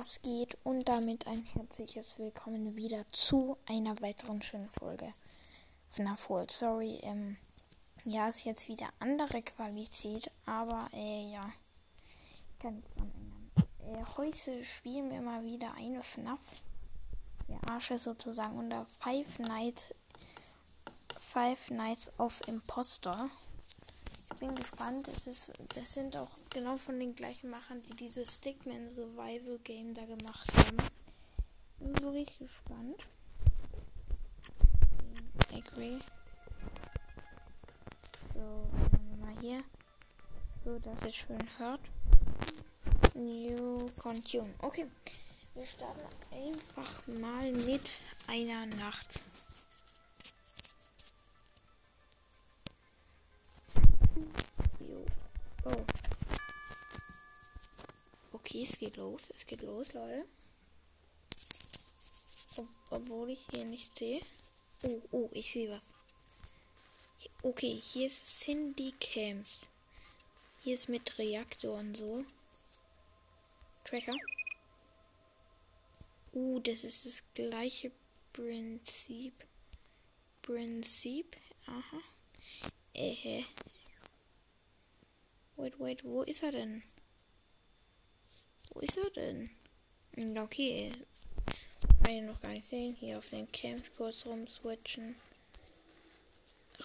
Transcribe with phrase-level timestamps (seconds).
[0.00, 5.12] was geht und damit ein herzliches Willkommen wieder zu einer weiteren schönen Folge
[5.90, 6.50] FNAF World.
[6.50, 7.36] Sorry, ähm,
[8.06, 11.52] ja, ist jetzt wieder andere Qualität, aber äh, ja,
[12.60, 13.50] kann nichts dran ändern.
[13.94, 16.40] Äh, heute spielen wir mal wieder eine FNAF.
[17.46, 19.94] Der Arsch ist sozusagen unter Five Nights
[21.20, 23.28] Five Nights of Imposter
[24.40, 25.06] bin gespannt.
[25.08, 29.94] Es ist, das sind auch genau von den gleichen Machern, die dieses Stickman Survival Game
[29.94, 30.76] da gemacht haben.
[31.78, 33.06] Bin so richtig gespannt.
[35.52, 35.98] Agree.
[38.34, 38.70] So,
[39.20, 39.62] mal hier.
[40.64, 41.80] So, dass ihr schön hört.
[43.14, 44.48] New Continue.
[44.60, 44.86] Okay.
[45.54, 46.00] Wir starten
[46.32, 49.20] einfach mal mit einer Nacht.
[55.64, 55.84] Oh.
[58.32, 59.30] Okay, es geht los.
[59.34, 60.24] Es geht los, Leute.
[62.56, 64.20] Ob obwohl ich hier nicht sehe.
[64.82, 65.92] Oh, oh, ich sehe was.
[67.42, 69.68] Okay, hier ist Cindy Camps.
[70.62, 72.24] Hier ist mit Reaktor und so.
[73.84, 74.16] Tracker.
[76.32, 77.90] Uh, das ist das gleiche
[78.32, 79.34] Prinzip.
[80.42, 81.36] Prinzip.
[81.66, 82.00] Aha.
[82.94, 83.42] Äh,
[85.60, 86.82] Wait, wait, wo ist er denn?
[88.72, 89.50] Wo ist er denn?
[90.16, 90.90] Hm, okay.
[92.02, 92.96] Kann ich noch gar nicht sehen.
[92.98, 95.14] Hier auf den Camp kurz rumswitchen.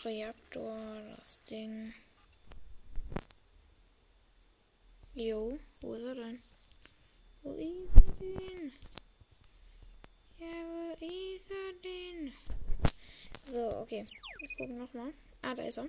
[0.03, 0.75] Reaktor,
[1.15, 1.93] das Ding.
[5.13, 6.43] Jo, wo ist er denn?
[7.43, 8.73] Wo ist er denn?
[10.37, 12.33] Ja, wo ist er denn?
[13.45, 14.03] So, okay.
[14.39, 15.13] Wir gucken nochmal.
[15.43, 15.87] Ah, da ist er.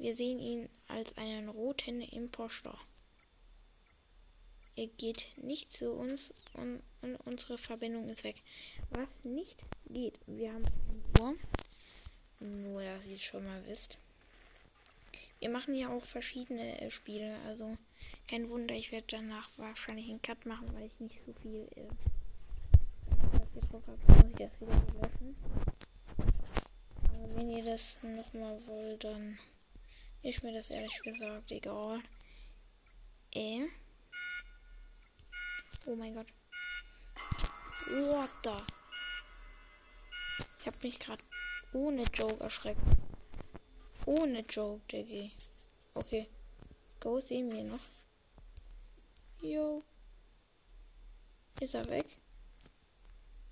[0.00, 2.74] Wir sehen ihn als einen roten Imposter.
[4.74, 8.36] Er geht nicht zu uns und, und unsere Verbindung ist weg.
[8.88, 10.14] Was nicht geht.
[10.26, 10.64] Wir haben
[11.18, 11.34] vor.
[12.38, 13.98] Nur, dass ihr es schon mal wisst.
[15.38, 17.36] Wir machen ja auch verschiedene äh, Spiele.
[17.46, 17.74] Also
[18.26, 21.90] kein Wunder, ich werde danach wahrscheinlich einen Cut machen, weil ich nicht so viel äh,
[23.32, 25.36] was drauf habe, muss ich das wieder löschen.
[27.04, 29.38] Aber wenn ihr das nochmal wollt, dann
[30.22, 32.02] ist mir das ehrlich gesagt egal.
[33.34, 33.62] Äh.
[35.86, 36.26] Oh mein Gott.
[37.86, 38.62] What the?
[40.58, 41.22] Ich hab mich gerade
[41.72, 42.80] ohne Joke erschreckt.
[44.06, 45.32] Ohne Joke, Diggi.
[45.94, 46.26] Okay.
[47.00, 47.80] Go sehen wir noch.
[49.40, 49.82] Yo.
[51.60, 52.06] Ist er weg?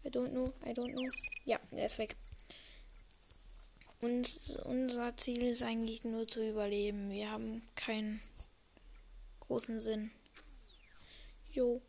[0.05, 0.47] I don't know.
[0.65, 1.05] I don't know.
[1.45, 2.17] Ja, er ist weg.
[4.01, 7.11] Und unser Ziel ist eigentlich nur zu überleben.
[7.11, 8.21] Wir haben keinen
[9.41, 10.13] großen Sinn.
[11.51, 11.83] Jo.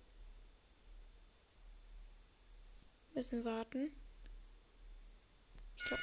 [3.14, 3.92] Müssen warten.
[5.78, 6.00] Ich glaub.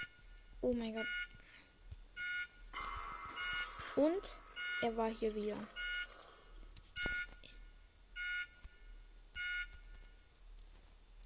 [0.61, 1.07] Oh mein Gott.
[3.97, 4.41] Und
[4.83, 5.57] er war hier wieder.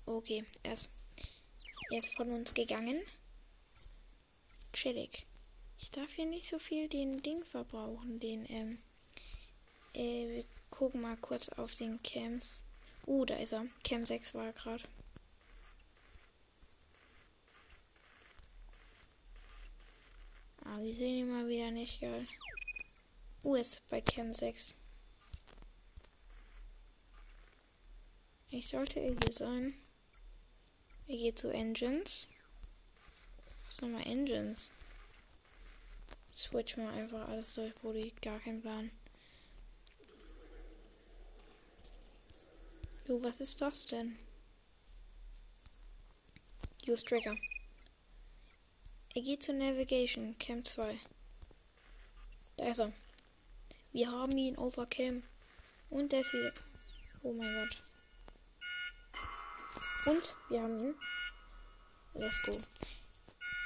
[0.07, 0.89] Okay, er ist,
[1.91, 3.01] er ist von uns gegangen
[4.81, 5.27] chillig.
[5.79, 8.79] Ich darf hier nicht so viel den Ding verbrauchen, den, ähm,
[9.93, 12.65] äh, wir gucken mal kurz auf den Cams.
[13.07, 13.67] Uh, da ist er.
[13.85, 14.85] Cam 6 war er gerade.
[20.65, 22.27] Ah, die sehen immer wieder nicht geil.
[23.45, 24.75] Uh, ist bei Cam 6.
[28.51, 29.75] Ich sollte er hier sein.
[31.07, 32.29] Er geht zu Engines.
[33.71, 34.69] Was nochmal Engines?
[36.35, 38.13] Switch mal einfach alles durch, Brudi.
[38.21, 38.91] Gar kein Plan.
[43.07, 44.19] Jo, was ist das denn?
[46.85, 47.37] Use Trigger.
[49.15, 50.99] Er geht zur Navigation, Camp 2.
[52.57, 52.93] Da ist er.
[53.93, 55.23] Wir haben ihn over Cam.
[55.91, 56.53] Und der ist wieder.
[57.23, 57.83] Oh mein Gott.
[60.07, 60.95] Und wir haben ihn.
[62.15, 62.61] Let's go.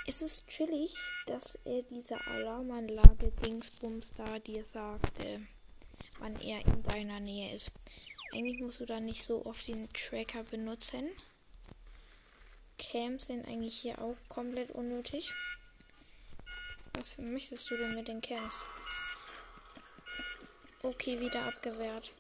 [0.07, 5.41] Es ist chillig, dass er diese Alarmanlage Dingsbums da dir sagt, äh,
[6.19, 7.71] wann er in deiner Nähe ist.
[8.35, 11.09] Eigentlich musst du da nicht so oft den Tracker benutzen.
[12.77, 15.33] Camps sind eigentlich hier auch komplett unnötig.
[16.93, 18.67] Was möchtest du denn mit den Camps?
[20.83, 22.13] Okay, wieder abgewehrt.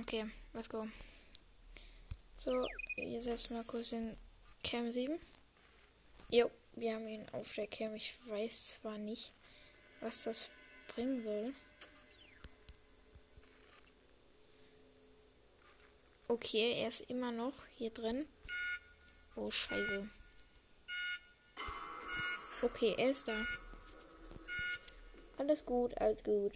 [0.00, 0.88] Okay, let's go.
[2.36, 2.52] So,
[3.18, 4.16] setzen wir kurz den
[4.68, 5.20] Cam 7.
[6.30, 7.94] Jo, wir haben ihn auf der Cam.
[7.94, 9.30] Ich weiß zwar nicht,
[10.00, 10.48] was das
[10.88, 11.54] bringen soll.
[16.26, 18.26] Okay, er ist immer noch hier drin.
[19.36, 20.08] Oh, scheiße.
[22.62, 23.40] Okay, er ist da.
[25.38, 26.54] Alles gut, alles gut.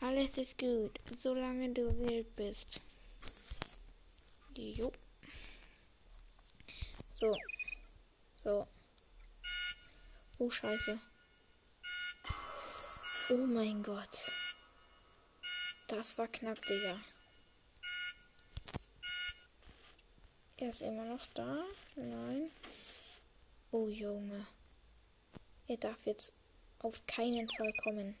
[0.00, 2.80] Alles ist gut, solange du wild bist.
[4.56, 4.90] Jo.
[7.20, 7.36] So.
[8.36, 8.68] So.
[10.38, 11.00] Oh, scheiße.
[13.30, 14.30] Oh mein Gott.
[15.88, 17.00] Das war knapp, Digga.
[20.58, 21.64] Er ist immer noch da.
[21.96, 22.50] Nein.
[23.72, 24.46] Oh Junge.
[25.66, 26.34] Er darf jetzt
[26.78, 28.16] auf keinen Fall kommen.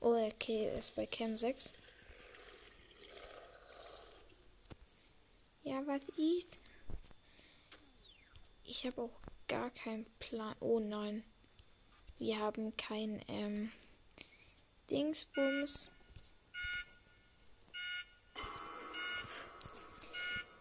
[0.00, 1.74] Oh, okay, er ist bei Cam 6.
[5.64, 6.56] Ja, was ist?
[8.68, 10.56] Ich habe auch gar keinen Plan.
[10.60, 11.22] Oh nein.
[12.18, 13.70] Wir haben kein ähm,
[14.90, 15.92] Dingsbums.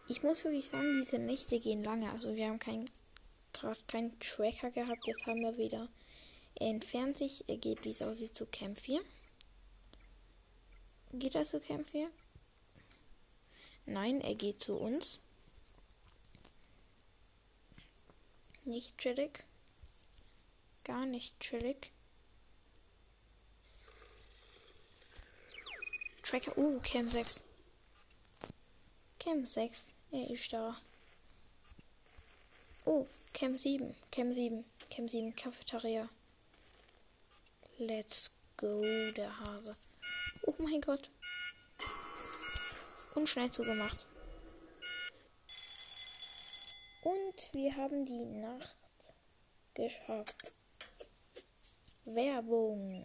[0.08, 2.12] Ich muss wirklich sagen, diese Nächte gehen lange.
[2.12, 2.86] Also wir haben kein,
[3.54, 5.08] gerade keinen Tracker gehabt.
[5.08, 5.90] Jetzt haben wir wieder.
[6.56, 7.50] Er entfernt sich.
[7.50, 9.02] Er geht, wie es aussieht, zu Camp 4.
[11.14, 12.08] Geht er zu Camp 4?
[13.88, 15.22] Nein, er geht zu uns.
[18.66, 19.44] Nicht chillig.
[20.84, 21.92] Gar nicht chillig.
[26.24, 26.58] Tracker.
[26.58, 27.44] Uh, Camp 6.
[29.20, 29.90] Camp 6.
[30.12, 30.76] Er ist da.
[32.86, 33.96] Oh, Camp 7.
[34.12, 34.66] Camp 7.
[34.90, 35.36] Camp 7.
[35.36, 36.10] Cafeteria.
[37.78, 39.76] Let's go, der Hase.
[40.44, 41.12] Oh mein Gott.
[43.14, 44.08] Und schnell zugemacht.
[47.36, 48.76] Und wir haben die Nacht
[49.74, 50.54] geschafft.
[52.06, 53.04] Werbung.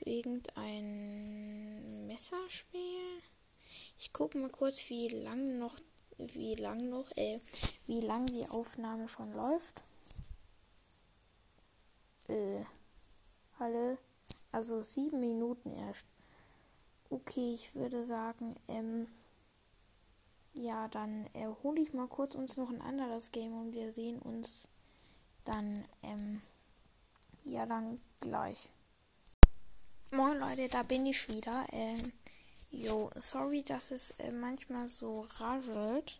[0.00, 0.48] Irgendein
[2.08, 3.22] Messerspiel.
[4.00, 5.76] Ich gucke mal kurz, wie lang noch,
[6.18, 7.38] wie lang noch, äh,
[7.86, 9.84] wie lang die Aufnahme schon läuft.
[12.26, 12.64] Äh,
[13.60, 13.98] alle,
[14.50, 16.06] also sieben Minuten erst.
[17.10, 19.06] Okay, ich würde sagen, ähm,
[20.54, 24.18] ja, dann äh, hole ich mal kurz uns noch ein anderes Game und wir sehen
[24.20, 24.68] uns
[25.44, 26.40] dann, ähm,
[27.44, 28.68] ja, dann gleich.
[30.10, 31.66] Moin Leute, da bin ich wieder.
[31.72, 32.12] Ähm,
[32.76, 36.18] Jo, sorry, dass es äh, manchmal so raschelt.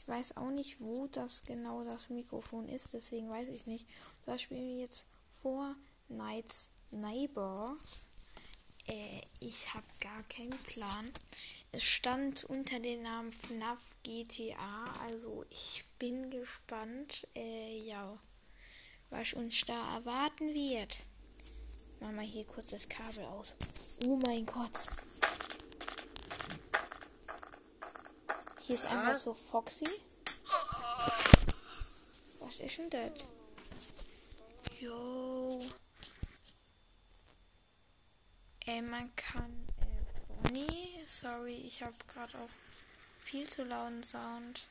[0.00, 3.84] Ich weiß auch nicht, wo das genau das Mikrofon ist, deswegen weiß ich nicht.
[4.24, 5.06] Da spielen wir jetzt
[5.42, 5.74] vor
[6.08, 8.08] Nights Neighbors.
[8.86, 11.10] Äh, ich habe gar keinen Plan.
[11.70, 18.18] Es stand unter dem Namen FNAF GTA, also ich bin gespannt, äh, ja,
[19.10, 20.98] was uns da erwarten wird.
[22.00, 23.54] Machen wir hier kurz das Kabel aus.
[24.06, 24.70] Oh mein Gott.
[28.66, 29.84] Hier ist einfach so Foxy.
[32.40, 33.34] Was ist denn das?
[34.80, 35.60] Yo.
[38.66, 39.67] Ey, man kann
[40.48, 40.98] Bonnie.
[41.06, 42.48] Sorry, ich habe gerade auch
[43.22, 44.66] viel zu lauten Sound.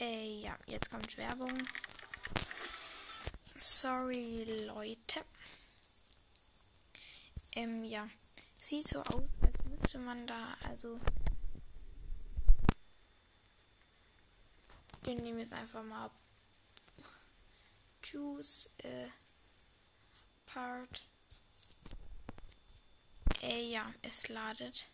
[0.00, 1.68] Äh, ja, jetzt kommt Werbung.
[3.58, 5.24] Sorry, Leute.
[7.56, 8.08] Ähm, ja.
[8.60, 9.22] Sieht so aus,
[9.64, 10.98] müsste man da, also.
[15.02, 16.10] Wir nehmen jetzt einfach mal
[18.02, 19.08] Choose äh,
[20.46, 21.02] Part.
[23.42, 24.88] Äh, ja, es ladet.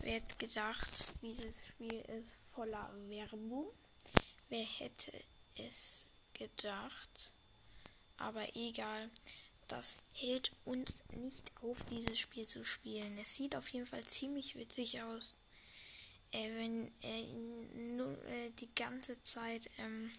[0.00, 0.90] Wer hätte gedacht,
[1.22, 3.72] dieses Spiel ist voller Werbung?
[4.48, 5.12] Wer hätte
[5.56, 7.32] es gedacht?
[8.16, 9.10] Aber egal
[9.72, 13.16] das hält uns nicht auf, dieses Spiel zu spielen.
[13.18, 15.34] Es sieht auf jeden Fall ziemlich witzig aus.
[16.32, 20.10] Äh, wenn äh, äh, die ganze Zeit ähm,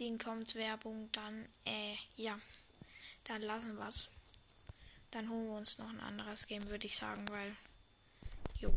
[0.00, 2.38] den kommt Werbung, dann äh, ja,
[3.24, 4.12] dann lassen wir es.
[5.10, 7.56] Dann holen wir uns noch ein anderes Game, würde ich sagen, weil
[8.60, 8.72] jo.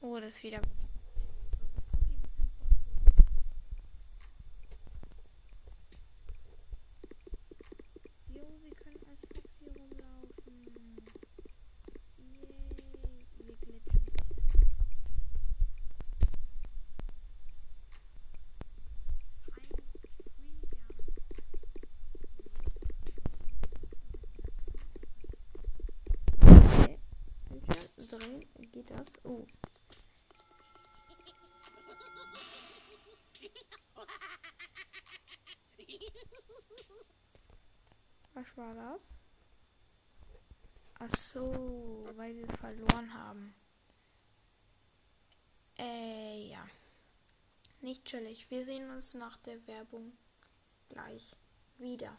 [0.00, 0.60] Oh, das ist wieder.
[28.72, 29.06] Geht das?
[29.24, 29.46] Oh.
[38.34, 39.00] Was war das?
[41.00, 43.54] Ach so, weil wir verloren haben.
[45.78, 46.68] Äh, ja.
[47.80, 48.50] Nicht chillig.
[48.50, 50.12] Wir sehen uns nach der Werbung
[50.88, 51.36] gleich
[51.78, 52.16] wieder.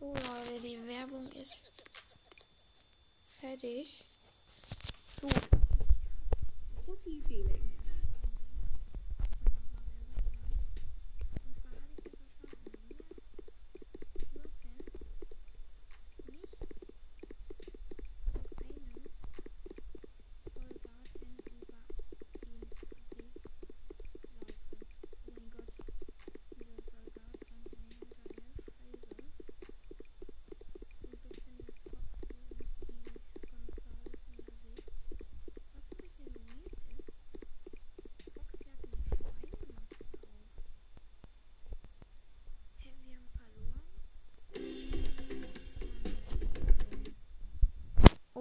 [0.00, 1.84] So Leute, die Werbung ist
[3.38, 4.02] fertig.
[5.20, 5.28] So.
[6.86, 7.69] Fuzzy feeling.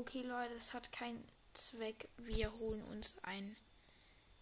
[0.09, 1.23] Okay, Leute, es hat keinen
[1.53, 2.07] Zweck.
[2.17, 3.55] Wir holen uns ein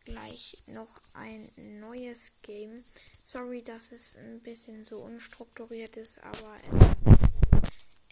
[0.05, 1.45] gleich noch ein
[1.81, 2.81] neues Game.
[3.21, 6.55] Sorry, dass es ein bisschen so unstrukturiert ist, aber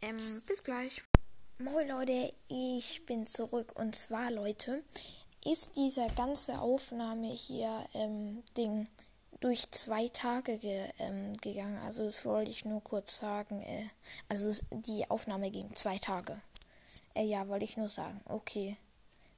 [0.02, 1.02] ähm, bis gleich.
[1.58, 4.84] Moin Leute, ich bin zurück und zwar Leute,
[5.46, 8.86] ist dieser ganze Aufnahme hier ähm, Ding
[9.40, 11.78] durch zwei Tage ge, ähm, gegangen.
[11.86, 13.62] Also das wollte ich nur kurz sagen.
[13.62, 13.86] Äh,
[14.28, 16.42] also die Aufnahme ging zwei Tage.
[17.16, 18.22] Äh, ja, wollte ich nur sagen.
[18.26, 18.78] Okay,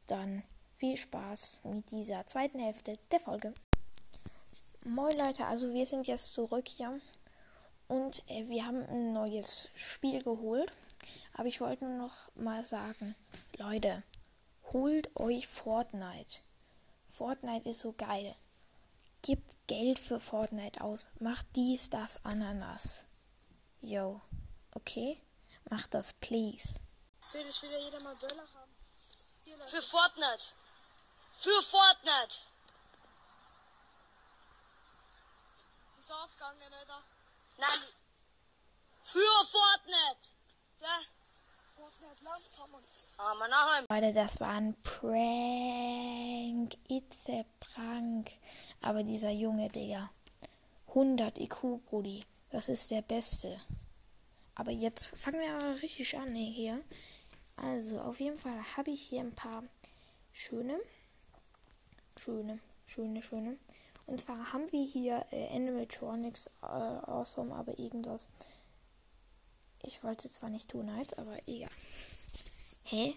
[0.07, 0.43] dann
[0.73, 3.53] viel Spaß mit dieser zweiten Hälfte der Folge.
[4.83, 6.99] Moin Leute, also wir sind jetzt zurück hier
[7.87, 10.71] und äh, wir haben ein neues Spiel geholt.
[11.33, 13.15] Aber ich wollte nur noch mal sagen,
[13.57, 14.01] Leute,
[14.73, 16.41] holt euch Fortnite.
[17.11, 18.35] Fortnite ist so geil.
[19.21, 21.09] Gibt Geld für Fortnite aus.
[21.19, 23.05] Macht dies, das, Ananas.
[23.81, 24.19] Yo,
[24.73, 25.17] okay?
[25.69, 26.79] Macht das, please.
[27.33, 28.71] Will ich wieder jeder mal Böller haben?
[29.67, 30.43] Für Fortnite.
[31.33, 32.35] Für Fortnite.
[35.97, 37.03] Ist ausgegangen, Alter.
[37.57, 37.79] Nein.
[39.03, 40.27] Für Fortnite.
[40.81, 41.01] Ja.
[41.75, 43.85] Fortnite Land, man nachher.
[43.89, 46.77] Leute, das war ein Prank.
[46.87, 48.31] It's a Prank.
[48.81, 50.09] Aber dieser junge Digga.
[50.87, 52.25] 100 IQ, Brudi.
[52.51, 53.59] Das ist der Beste.
[54.55, 56.81] Aber jetzt fangen wir aber richtig an hier.
[57.57, 59.63] Also, auf jeden Fall habe ich hier ein paar
[60.31, 60.79] schöne,
[62.17, 63.57] schöne, schöne, schöne.
[64.05, 68.29] Und zwar haben wir hier äh, Animatronics äh, Awesome, aber irgendwas.
[69.83, 71.69] Ich wollte zwar nicht Two Nights, aber egal.
[72.85, 73.13] Hä?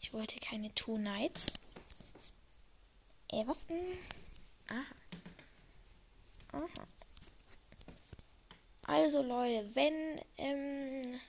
[0.00, 1.54] Ich wollte keine Two Nights.
[3.32, 3.66] Äh, was?
[4.68, 4.84] Aha.
[6.52, 6.68] Aha.
[8.82, 11.20] Also Leute, wenn ähm,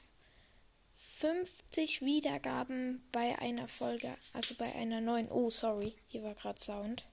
[1.22, 5.30] 50 Wiedergaben bei einer Folge, also bei einer neuen.
[5.30, 7.04] Oh, sorry, hier war gerade Sound.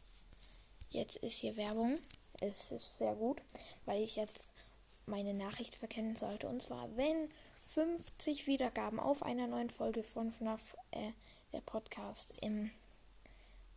[0.88, 1.98] Jetzt ist hier Werbung.
[2.40, 3.42] Es ist sehr gut,
[3.84, 4.40] weil ich jetzt
[5.04, 6.48] meine Nachricht verkennen sollte.
[6.48, 11.10] Und zwar, wenn 50 Wiedergaben auf einer neuen Folge von FNAF, äh,
[11.52, 12.70] der Podcast, im,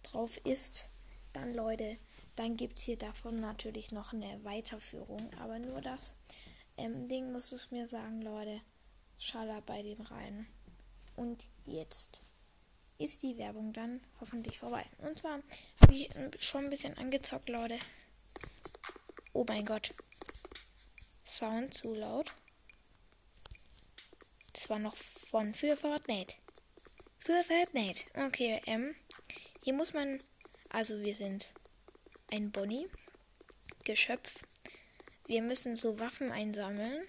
[0.02, 0.88] drauf ist,
[1.34, 1.98] dann Leute,
[2.38, 5.30] dann gibt es hier davon natürlich noch eine Weiterführung.
[5.42, 6.14] Aber nur das
[6.78, 8.62] ähm, Ding muss es mir sagen, Leute.
[9.22, 10.48] Schaller bei dem rein.
[11.16, 12.22] Und jetzt
[12.98, 14.84] ist die Werbung dann hoffentlich vorbei.
[14.98, 15.40] Und zwar
[15.80, 16.10] habe ich
[16.40, 17.78] schon ein bisschen angezockt, Leute.
[19.34, 19.90] Oh mein Gott.
[21.24, 22.36] Sound zu laut.
[24.54, 26.34] Das war noch von für Fortnite.
[27.20, 28.06] Für Fortnite.
[28.26, 28.94] Okay, ähm.
[29.64, 30.20] Hier muss man.
[30.70, 31.54] Also wir sind
[32.32, 32.90] ein Bonnie.
[33.84, 34.42] Geschöpf.
[35.28, 37.04] Wir müssen so Waffen einsammeln.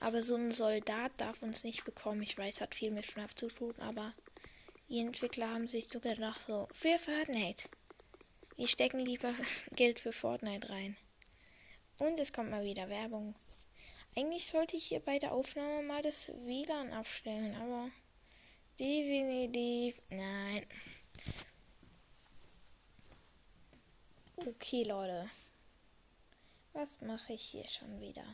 [0.00, 2.22] Aber so ein Soldat darf uns nicht bekommen.
[2.22, 4.12] Ich weiß, hat viel mit FNAF zu tun, aber
[4.88, 7.68] die Entwickler haben sich so gedacht, so, für Fortnite.
[8.56, 9.34] Wir stecken lieber
[9.76, 10.96] Geld für Fortnite rein.
[11.98, 13.34] Und es kommt mal wieder Werbung.
[14.16, 17.90] Eigentlich sollte ich hier bei der Aufnahme mal das WLAN abstellen, aber
[18.78, 20.64] definitiv nein.
[24.36, 25.28] Okay, Leute.
[26.72, 28.24] Was mache ich hier schon wieder?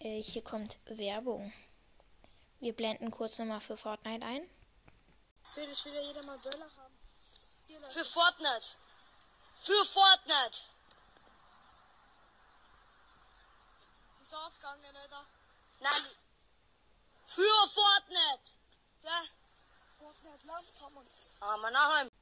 [0.00, 1.52] Äh, hier kommt Werbung.
[2.60, 4.48] Wir blenden kurz nochmal für Fortnite ein.
[5.44, 6.94] Felix will ja jeder mal Böller haben.
[7.90, 8.66] Für Fortnite.
[9.60, 10.58] Für Fortnite.
[14.20, 15.26] Ist ausgegangen, Alter.
[15.80, 16.06] Nein.
[17.26, 18.54] Für Fortnite.
[19.02, 19.22] Ja.
[19.98, 20.94] Fortnite langsam
[21.62, 22.17] mal nachher.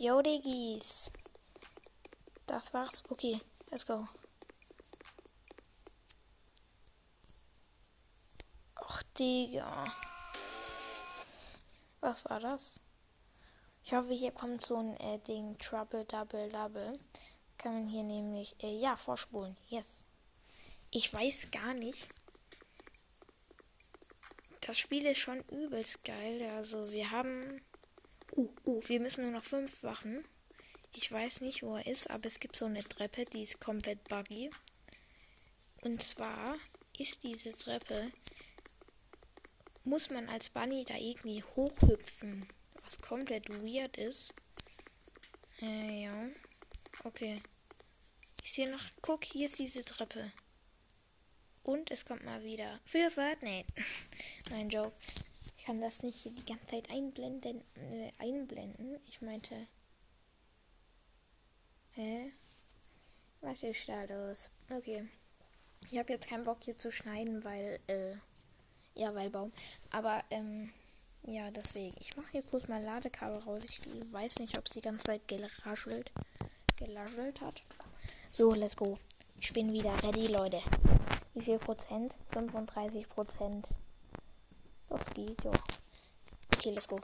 [0.00, 1.10] Yo, Diggis.
[2.46, 3.02] Das war's.
[3.10, 3.36] Okay,
[3.72, 4.06] let's go.
[8.80, 9.84] Och, Digga.
[12.00, 12.80] Was war das?
[13.82, 15.58] Ich hoffe, hier kommt so ein äh, Ding.
[15.58, 17.00] Trouble, Double, Double.
[17.56, 19.56] Kann man hier nämlich, äh, ja, vorspulen.
[19.66, 20.04] Yes.
[20.92, 22.06] Ich weiß gar nicht.
[24.60, 26.48] Das Spiel ist schon übelst geil.
[26.56, 27.60] Also, wir haben
[28.38, 30.24] Uh, uh, wir müssen nur noch fünf Wachen.
[30.92, 34.04] Ich weiß nicht, wo er ist, aber es gibt so eine Treppe, die ist komplett
[34.04, 34.48] buggy.
[35.80, 36.56] Und zwar
[36.98, 38.12] ist diese Treppe,
[39.82, 42.46] muss man als Bunny da irgendwie hochhüpfen,
[42.84, 44.32] was komplett weird ist.
[45.60, 46.28] Äh, ja.
[47.02, 47.42] Okay.
[48.44, 50.30] Ich sehe noch, guck, hier ist diese Treppe.
[51.64, 52.78] Und es kommt mal wieder.
[52.84, 53.66] Für Fortnite.
[54.50, 54.94] Nein, Joke
[55.68, 57.60] kann das nicht die ganze Zeit einblenden.
[57.92, 58.98] Äh, einblenden.
[59.06, 59.54] Ich meinte.
[61.92, 62.32] Hä?
[63.42, 64.48] Was ist da los?
[64.70, 65.06] Okay.
[65.90, 68.14] Ich habe jetzt keinen Bock hier zu schneiden, weil, äh,
[68.94, 69.52] ja, weil Baum.
[69.90, 70.72] Aber, ähm,
[71.24, 71.94] ja, deswegen.
[72.00, 73.62] Ich mache hier kurz mein Ladekabel raus.
[73.64, 73.78] Ich
[74.10, 76.10] weiß nicht, ob es die ganze Zeit geraschelt,
[76.78, 77.62] gelaschelt hat.
[78.32, 78.98] So, let's go.
[79.38, 80.62] Ich bin wieder ready, Leute.
[81.34, 82.14] Wie viel Prozent?
[82.32, 83.66] 35 Prozent.
[84.88, 85.52] Das geht ja.
[86.54, 87.00] Okay, let's go.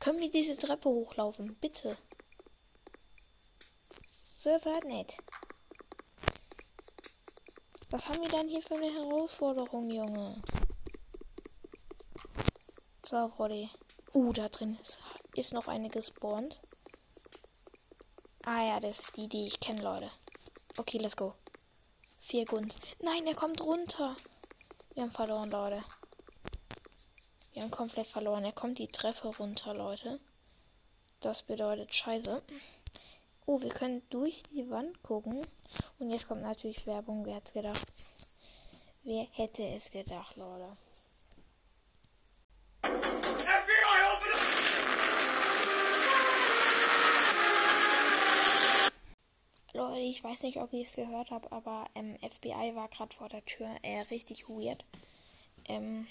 [0.00, 1.56] Können wir diese Treppe hochlaufen?
[1.60, 1.96] Bitte.
[4.42, 5.16] Server nicht.
[7.90, 10.40] Was haben wir dann hier für eine Herausforderung, Junge?
[13.04, 13.68] So, Roddy.
[14.14, 15.02] Uh, da drin ist,
[15.34, 16.60] ist noch eine gespawnt.
[18.44, 20.08] Ah ja, das ist die, die ich kenne, Leute.
[20.78, 21.34] Okay, let's go.
[22.20, 22.80] Vier Gunst.
[23.02, 24.16] Nein, er kommt runter.
[24.94, 25.84] Wir haben verloren, Leute.
[27.60, 28.42] Wir haben komplett verloren.
[28.46, 30.18] Er kommt die Treppe runter, Leute.
[31.20, 32.42] Das bedeutet Scheiße.
[33.44, 35.46] Oh, wir können durch die Wand gucken.
[35.98, 37.26] Und jetzt kommt natürlich Werbung.
[37.26, 37.86] Wer hätte gedacht?
[39.02, 40.74] Wer hätte es gedacht, Leute?
[49.74, 53.28] Leute, ich weiß nicht, ob ihr es gehört habt, aber ähm, FBI war gerade vor
[53.28, 53.68] der Tür.
[53.82, 54.82] Äh, richtig weird.
[55.68, 56.06] Ähm,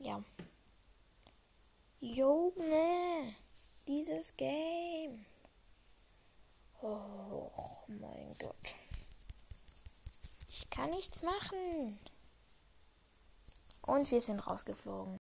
[0.00, 0.22] ja.
[2.02, 3.34] Junge,
[3.86, 5.26] dieses Game.
[6.80, 7.50] Oh
[7.88, 8.74] mein Gott.
[10.48, 11.98] Ich kann nichts machen.
[13.82, 15.19] Und wir sind rausgeflogen.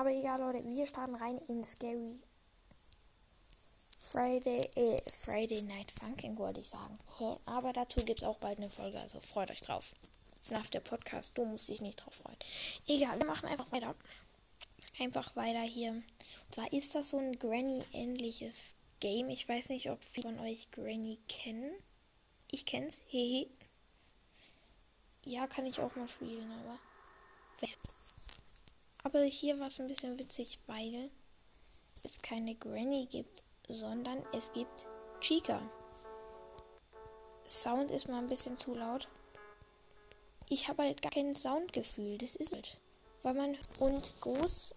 [0.00, 0.66] Aber egal, Leute.
[0.66, 2.18] Wir starten rein in Scary
[3.98, 6.98] Friday, äh, Friday Night Funkin' wollte ich sagen.
[7.18, 7.36] Hä?
[7.44, 9.94] Aber dazu gibt es auch bald eine Folge, also freut euch drauf.
[10.42, 12.36] FNAF der Podcast, du musst dich nicht drauf freuen.
[12.88, 13.94] Egal, wir machen einfach weiter.
[14.98, 15.90] Einfach weiter hier.
[15.90, 16.04] Und
[16.50, 19.28] zwar ist das so ein Granny-ähnliches Game.
[19.28, 21.70] Ich weiß nicht, ob viele von euch Granny kennen.
[22.50, 23.02] Ich kenn's.
[23.08, 23.46] Hehe.
[25.26, 26.78] Ja, kann ich auch mal spielen, aber.
[29.02, 31.10] Aber hier war es ein bisschen witzig, weil
[32.04, 34.86] es keine Granny gibt, sondern es gibt
[35.20, 35.60] Chica.
[37.48, 39.08] Sound ist mal ein bisschen zu laut.
[40.48, 42.78] Ich habe halt gar kein Soundgefühl, das ist halt.
[43.22, 44.74] Weil man und groß.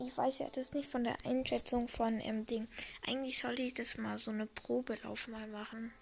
[0.00, 2.68] Ich weiß ja das nicht von der Einschätzung von ähm, Ding.
[3.06, 5.92] Eigentlich sollte ich das mal so eine Probelauf mal machen.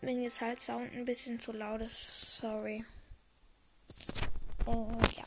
[0.00, 2.84] Wenn jetzt halt Sound ein bisschen zu laut ist, sorry.
[4.66, 5.24] Äh, ja.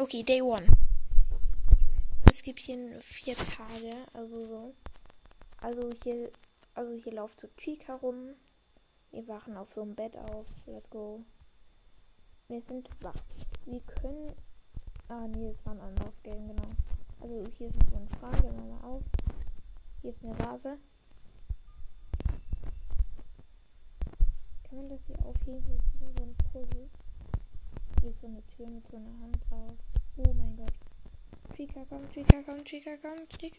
[0.00, 0.64] Okay, Day One.
[2.26, 4.74] Es gibt hier vier Tage, also so.
[5.60, 6.30] Also hier,
[6.74, 8.36] also hier läuft so Chica rum.
[9.10, 10.46] Wir wachen auf so einem Bett auf.
[10.66, 11.24] Let's go.
[12.46, 13.16] Wir sind wach.
[13.64, 14.36] Wir können.
[15.08, 16.70] Ah nee, das war ein anderes Game, genau.
[17.20, 19.02] Also hier ist noch so ein Schrank, den machen wir auf.
[20.02, 20.78] Hier ist eine Vase.
[24.62, 25.64] Kann man das hier aufheben?
[25.66, 26.88] Hier ist so ein Puzzle.
[28.00, 29.74] Hier ist so eine Tür mit so einer Hand drauf.
[30.16, 30.72] Oh mein Gott.
[31.56, 33.58] Chica kommt, Chica kommt, Chica kommt, Chica.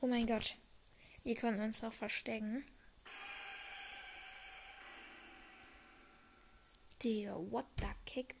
[0.00, 0.54] Oh mein Gott.
[1.24, 2.64] Wir können uns doch verstecken.
[7.02, 8.34] Digga, what the kick?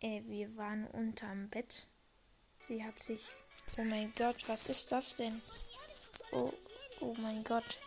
[0.00, 1.86] Äh, wir waren unterm Bett.
[2.58, 3.22] Sie hat sich.
[3.78, 5.40] Oh mein Gott, was ist das denn?
[6.30, 6.52] Oh,
[7.00, 7.80] oh mein Gott.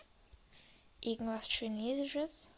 [1.01, 2.49] Irgendwas Chinesisches?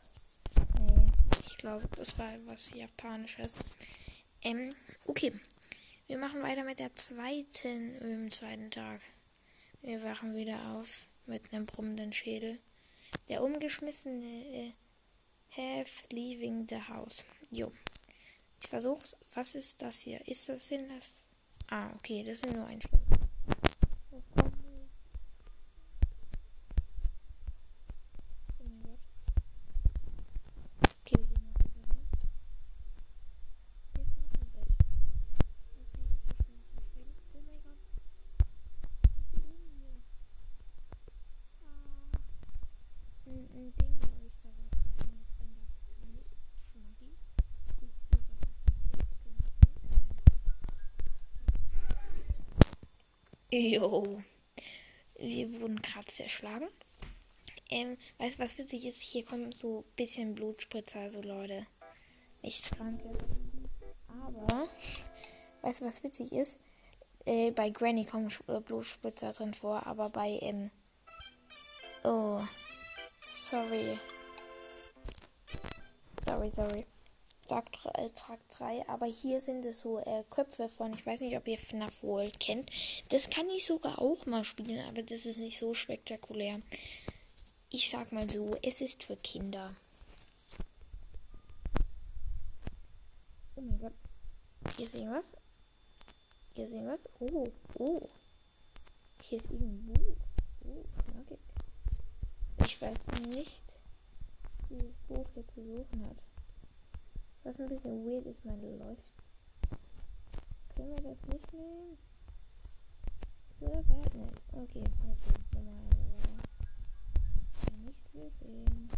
[1.67, 3.59] Glaube, das war was Japanisches.
[4.41, 4.73] Ähm,
[5.05, 5.33] okay.
[6.07, 9.01] Wir machen weiter mit der zweiten, im zweiten Tag.
[9.81, 12.57] Wir wachen wieder auf mit einem brummenden Schädel.
[13.27, 14.71] Der umgeschmissene äh,
[15.57, 17.25] Have leaving the house.
[17.51, 17.69] Jo.
[18.61, 19.17] Ich versuch's.
[19.33, 20.25] Was ist das hier?
[20.25, 21.27] Ist das das?
[21.69, 22.96] Ah, okay, das sind nur Einstellungen.
[53.57, 54.21] Jo.
[55.17, 56.67] Wir wurden gerade zerschlagen.
[57.71, 59.01] Ähm, weißt du, was witzig ist?
[59.01, 61.65] Hier kommt so ein bisschen Blutspritzer, also Leute.
[62.43, 63.17] Nichts Krankes.
[64.09, 64.69] Aber,
[65.63, 66.59] weißt du, was witzig ist?
[67.25, 70.69] Äh, bei Granny kommen äh, Blutspritzer drin vor, aber bei, ähm,
[72.03, 72.39] oh,
[73.21, 73.97] sorry.
[76.25, 76.85] Sorry, sorry.
[77.47, 78.87] Trakt, äh, Trakt 3.
[78.89, 82.39] Aber hier sind es so äh, Köpfe von, ich weiß nicht, ob ihr FNAF World
[82.39, 82.69] kennt.
[83.09, 86.61] Das kann ich sogar auch mal spielen, aber das ist nicht so spektakulär.
[87.69, 89.73] Ich sag mal so, es ist für Kinder.
[93.55, 93.93] Oh mein Gott.
[94.75, 95.25] Hier ist irgendwas.
[96.53, 96.99] Hier ist irgendwas.
[97.19, 98.09] Oh, oh.
[99.23, 99.93] Hier ist irgendwo.
[100.65, 101.39] Oh, knackig.
[102.65, 103.61] Ich weiß nicht,
[104.69, 106.26] wie dieses Buch hier zu suchen hat.
[107.47, 109.01] Was ein bisschen weird ist, meine Leute.
[110.75, 111.97] Können wir das nicht nehmen?
[113.61, 114.29] So, warte.
[114.51, 115.63] Okay, okay.
[117.85, 118.89] Nicht viel sehen.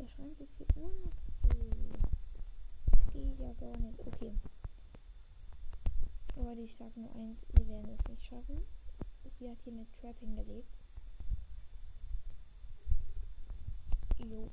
[0.00, 1.14] Der Schrank ist hier immer noch
[1.48, 1.58] zu.
[3.12, 4.00] Geht ja gar nicht.
[4.04, 4.32] Okay.
[6.34, 8.64] Leute, ich sag nur eins, wir werden es nicht schaffen.
[9.38, 10.72] Sie hat hier eine Trap hingelegt.
[14.18, 14.50] Jo.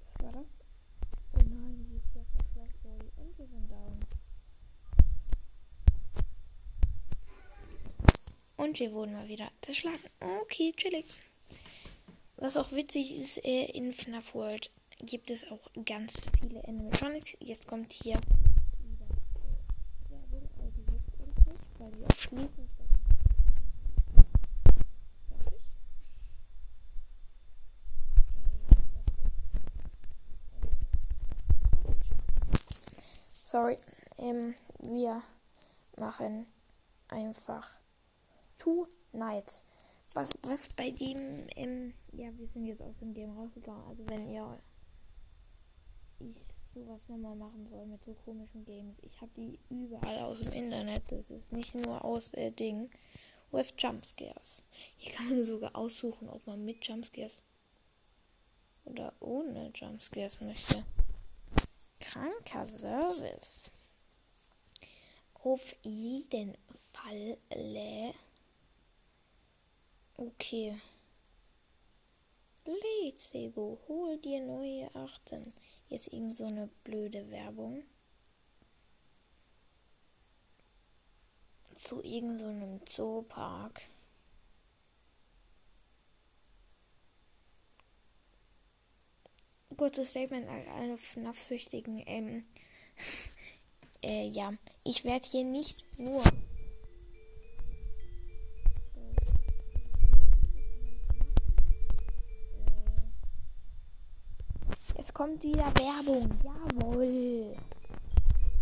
[0.00, 0.46] Was war das?
[1.34, 1.91] Oh nein,
[3.38, 4.04] wir sind down.
[8.56, 9.98] Und wir wurden mal wieder zerschlagen.
[10.20, 11.06] Okay, chillig.
[12.36, 17.36] Was auch witzig ist, äh, in FNAF World gibt es auch ganz viele Animatronics.
[17.40, 18.20] Jetzt kommt hier
[18.80, 19.08] wieder
[20.10, 22.61] Werbung, uns nicht, weil wir auf Schließen
[33.52, 33.76] Sorry.
[34.16, 35.22] Ähm, wir
[35.98, 36.46] machen
[37.08, 37.68] einfach
[38.56, 39.66] Two Nights.
[40.14, 43.86] Was, was bei dem, ähm, ja, wir sind jetzt aus dem Game rausgegangen.
[43.86, 44.58] Also wenn ihr
[46.20, 46.34] ich
[46.72, 48.96] sowas nochmal machen soll mit so komischen Games.
[49.02, 51.02] Ich habe die überall aus dem Internet.
[51.08, 52.90] Das ist nicht nur aus äh, Ding.
[53.50, 54.66] With Jumpscares.
[54.96, 57.42] Hier kann man sogar aussuchen, ob man mit Jumpscares
[58.86, 60.86] oder ohne Jumpscares möchte
[62.12, 63.70] kranker Service.
[65.42, 66.56] Auf jeden
[66.92, 67.38] Fall.
[70.16, 70.78] Okay.
[72.64, 73.78] Let's go.
[73.88, 75.42] Hol dir neue Achten.
[75.88, 77.82] Hier ist irgend so eine blöde Werbung.
[81.74, 83.80] Zu irgendeinem so Zoopark.
[89.76, 92.02] Kurzes Statement an alle FNAF-Süchtigen.
[92.06, 92.44] Ähm,
[94.04, 94.52] äh, ja,
[94.84, 96.22] ich werde hier nicht nur.
[104.96, 106.30] Jetzt kommt wieder Werbung.
[106.42, 107.56] Jawohl.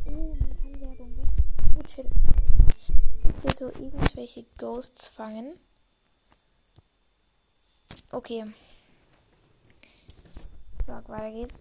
[0.06, 1.26] Oh, man kann Werbung weg.
[1.74, 2.06] Gut,
[3.42, 5.58] hier so irgendwelche Ghosts fangen.
[8.12, 8.44] Okay.
[11.00, 11.54] Tag, weiter geht's.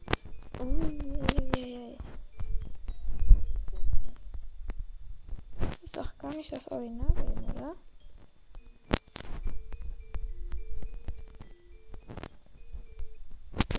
[5.59, 7.07] Das ist doch gar nicht das Original,
[7.49, 7.73] oder?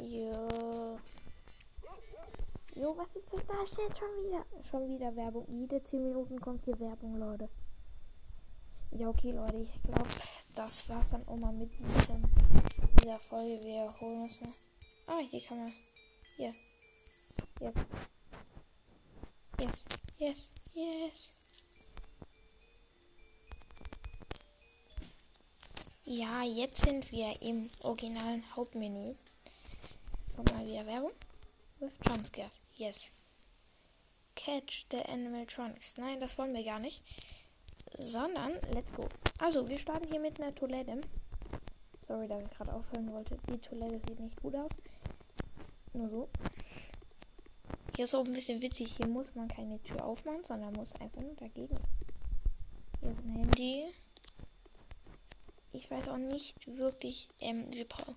[0.03, 0.99] Jo.
[2.75, 3.67] Jo, was ist das da?
[3.67, 4.45] Steht schon wieder.
[4.71, 5.45] Schon wieder Werbung.
[5.49, 7.49] Jede 10 Minuten kommt hier Werbung, Leute.
[8.93, 9.59] Ja, okay, Leute.
[9.59, 10.09] Ich glaube,
[10.57, 12.23] das war von Oma mit diesem,
[13.03, 13.63] dieser Folge.
[13.63, 14.70] Wir holen uns noch.
[15.13, 15.73] Ah, hier kann man.
[16.37, 16.55] Hier.
[17.61, 17.75] Yes.
[19.59, 19.85] Yes.
[20.21, 20.51] Yes.
[20.73, 21.33] Yes.
[26.05, 29.17] Ja, jetzt sind wir im originalen Hauptmenü.
[30.37, 31.11] Kommt mal wieder Werbung.
[31.81, 32.57] With Jumpscares.
[32.77, 33.11] Yes.
[34.37, 35.99] Catch the Animatronics.
[35.99, 37.03] Nein, das wollen wir gar nicht.
[37.99, 39.09] Sondern, let's go.
[39.41, 41.01] Also, wir starten hier mit einer Toilette.
[42.07, 43.37] Sorry, dass ich gerade aufhören wollte.
[43.49, 44.71] Die Toilette sieht nicht gut aus.
[45.93, 46.29] Nur so.
[47.97, 48.97] Hier ist auch ein bisschen witzig.
[48.97, 51.77] Hier muss man keine Tür aufmachen, sondern muss einfach nur dagegen.
[53.01, 53.85] Hier ist ein Handy.
[55.73, 57.29] Ich weiß auch nicht wirklich.
[57.41, 58.17] Ähm, wir brauchen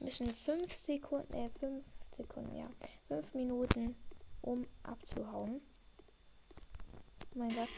[0.00, 1.84] müssen 5 Sekunden, äh, 5
[2.16, 2.70] Sekunden, ja.
[3.08, 3.96] 5 Minuten,
[4.42, 5.60] um abzuhauen.
[7.34, 7.68] Oh mein Gott.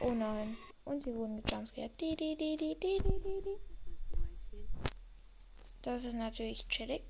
[0.00, 0.56] Oh nein.
[0.84, 1.92] Und wir wurden gejumpscared.
[5.82, 7.02] Das ist natürlich chillig.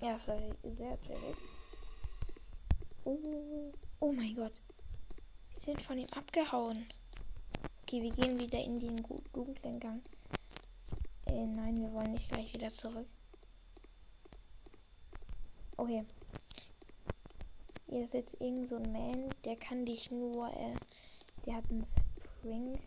[0.00, 1.36] Ja, das war sehr chillig.
[3.04, 4.54] Oh, oh mein Gott.
[5.52, 6.86] Wir sind von ihm abgehauen.
[7.82, 8.96] Okay, wir gehen wieder in den
[9.34, 10.00] dunklen Gang.
[11.26, 13.06] Äh, nein, wir wollen nicht gleich wieder zurück.
[15.76, 16.06] Okay.
[17.88, 20.76] Hier ist jetzt irgend so ein Man, der kann dich nur, äh,
[21.44, 21.86] der hat einen
[22.38, 22.78] Spring.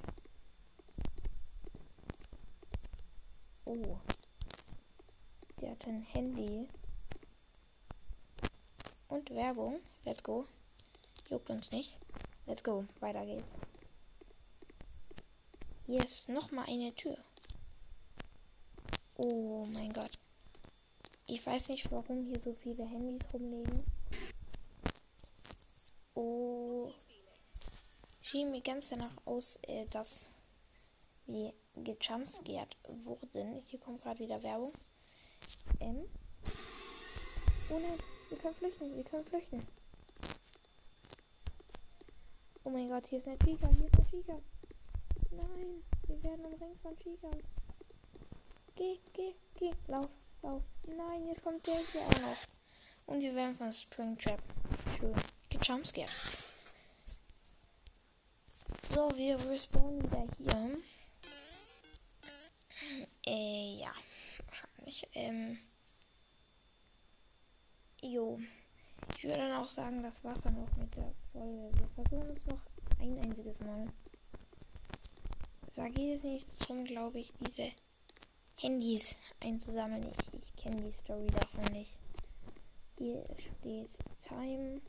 [3.66, 3.98] Oh.
[5.62, 6.68] Der hat ein Handy.
[9.14, 9.80] Und Werbung.
[10.06, 10.48] Let's go.
[11.30, 12.00] Juckt uns nicht.
[12.48, 12.84] Let's go.
[13.00, 13.44] Weiter geht's.
[15.86, 17.16] Hier ist noch mal eine Tür.
[19.18, 20.18] Oh mein Gott.
[21.28, 23.86] Ich weiß nicht, warum hier so viele Handys rumliegen.
[26.16, 26.92] Oh.
[28.24, 30.28] Schien mir ganz danach aus, äh, dass
[31.28, 33.62] wir gejumpscared wurden.
[33.68, 34.74] Hier kommt gerade wieder Werbung.
[35.80, 36.04] Ähm.
[37.70, 38.00] Oh nein.
[38.30, 39.68] Wir können flüchten, wir können flüchten.
[42.64, 44.40] Oh mein Gott, hier ist eine Chica, hier ist eine Chica.
[45.32, 47.38] Nein, wir werden umringt von Chicas.
[48.76, 50.10] Geh, geh, geh, lauf,
[50.42, 50.64] lauf.
[50.88, 52.38] Nein, jetzt kommt der hier auch noch.
[53.06, 54.42] Und wir werden von Springtrap
[55.50, 56.10] gejumpscared.
[58.90, 60.82] So, wir respawnen wieder hier.
[63.26, 63.92] Äh, ja,
[64.46, 65.08] wahrscheinlich.
[65.14, 65.58] Ähm.
[68.06, 68.38] Jo.
[69.16, 71.72] Ich würde dann auch sagen, das war's dann auch mit der Folge.
[71.74, 72.60] Wir versuchen es noch
[73.00, 73.88] ein einziges Mal.
[75.76, 77.72] Da geht es nicht darum, glaube ich, diese
[78.60, 80.12] Handys einzusammeln.
[80.12, 81.92] Ich, ich kenne die Story davon nicht.
[82.98, 83.90] Hier steht
[84.28, 84.82] Time.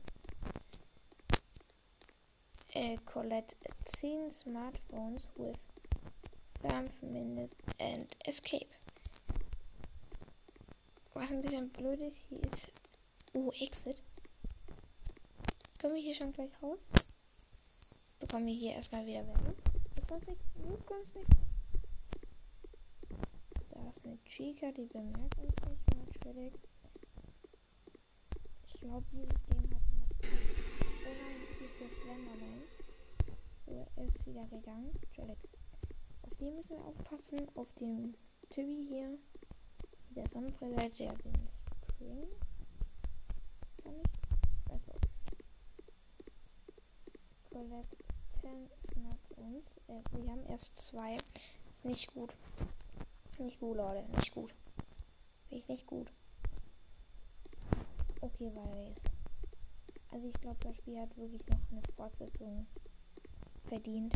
[2.72, 3.55] Äh, collect
[4.00, 5.57] 10 Smartphones with
[6.62, 8.66] 5 Minutes and Escape.
[11.12, 12.83] Was ein bisschen blöd ist, hier ist
[13.36, 14.00] Oh, Exit.
[15.80, 16.78] Können wir hier schon gleich raus?
[18.20, 19.56] Bekommen wir hier erstmal wieder Werbung.
[19.96, 20.44] Das war nichts.
[20.54, 21.36] Du nichts.
[23.70, 26.14] Da ist eine Chica, die bemerkt uns nicht.
[26.14, 26.54] Natürlich.
[28.68, 30.12] Ich glaube, dieses Game hat noch.
[31.02, 32.62] Oh nein, hier ist der Slenderman.
[33.66, 34.92] So, er ist wieder gegangen.
[35.12, 35.38] Chillig.
[36.22, 37.48] Auf den müssen wir aufpassen.
[37.56, 38.14] Auf dem
[38.50, 39.18] Tibi hier.
[40.10, 41.48] Der Sonnenbrille, der den
[41.82, 42.28] Spring
[43.84, 44.70] kann ich?
[44.70, 44.92] Also.
[47.50, 49.64] Collecten nach uns.
[49.88, 51.16] Äh, wir haben erst zwei.
[51.72, 52.34] Ist nicht gut.
[53.38, 54.04] Nicht gut, Leute.
[54.16, 54.52] Nicht gut.
[55.48, 56.10] Finde ich nicht gut.
[58.20, 59.02] Okay, weiter geht's.
[60.10, 62.66] Also ich glaube, das Spiel hat wirklich noch eine Fortsetzung
[63.66, 64.14] verdient.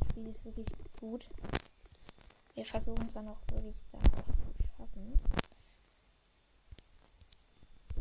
[0.00, 0.66] Das Spiel ist wirklich
[1.00, 1.28] gut.
[2.54, 5.18] Wir versuchen es dann auch wirklich da zu schaffen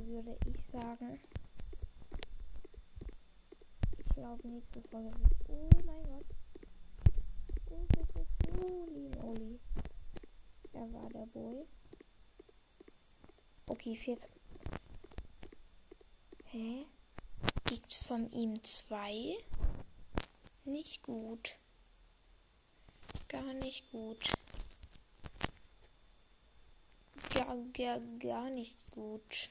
[0.08, 1.20] würde ich sagen.
[3.98, 5.50] Ich glaube, nächste Folge wird.
[5.50, 6.26] Oh mein Gott.
[7.70, 8.26] Oh, oh, oh,
[8.62, 9.60] holy moly.
[10.72, 11.66] Da war der Boy.
[13.68, 14.30] Okay, 14.
[16.46, 16.86] Hä?
[17.66, 19.36] Gibt von ihm zwei?
[20.66, 21.56] Nicht gut.
[23.28, 24.20] Gar nicht gut.
[27.34, 29.50] Gar, gar, gar nicht gut.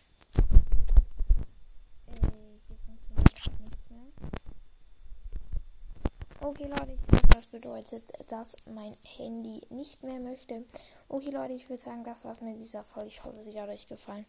[6.55, 6.99] Okay, Leute,
[7.31, 10.63] das bedeutet, dass mein Handy nicht mehr möchte.
[11.09, 13.09] Okay, Leute, ich würde sagen, das war's mit dieser Folge.
[13.09, 14.27] Ich hoffe, sie hat euch gefallen.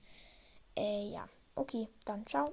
[0.77, 1.27] Äh, ja.
[1.55, 2.41] Okay, dann ciao.